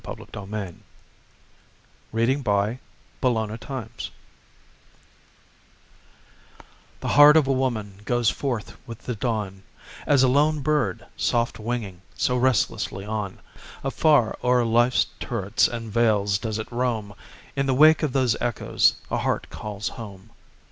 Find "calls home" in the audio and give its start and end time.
19.51-20.31